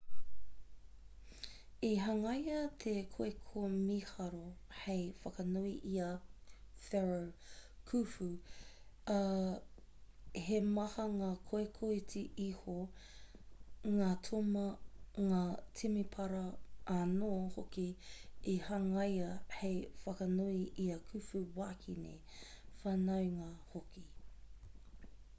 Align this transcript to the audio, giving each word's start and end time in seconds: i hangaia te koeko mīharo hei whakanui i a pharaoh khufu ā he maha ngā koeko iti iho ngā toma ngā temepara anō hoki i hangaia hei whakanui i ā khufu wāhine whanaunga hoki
i 1.87 1.89
hangaia 2.03 2.61
te 2.83 2.93
koeko 3.15 3.63
mīharo 3.73 4.39
hei 4.77 5.03
whakanui 5.25 5.73
i 5.89 5.99
a 6.05 6.07
pharaoh 6.85 7.51
khufu 7.91 8.29
ā 9.17 9.19
he 10.47 10.57
maha 10.79 11.05
ngā 11.19 11.29
koeko 11.53 11.91
iti 11.99 12.23
iho 12.49 12.77
ngā 13.99 14.09
toma 14.31 14.65
ngā 15.29 15.43
temepara 15.83 16.43
anō 16.97 17.31
hoki 17.59 17.87
i 18.57 18.61
hangaia 18.71 19.29
hei 19.61 19.79
whakanui 20.07 20.61
i 20.89 20.91
ā 20.99 20.99
khufu 21.13 21.47
wāhine 21.61 22.19
whanaunga 22.81 23.53
hoki 23.73 24.07